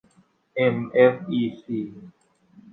[0.55, 1.79] เอ็ม เอฟ อี ซี